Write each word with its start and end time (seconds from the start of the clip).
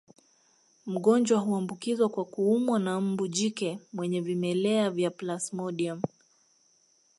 Mgonjwa 0.85 1.39
huambukizwa 1.39 2.09
kwa 2.09 2.25
kuumwa 2.25 2.79
na 2.79 3.01
mbu 3.01 3.27
jike 3.27 3.79
mwenye 3.93 4.21
vimelea 4.21 4.89
vya 4.89 5.11
plasmodium 5.11 6.01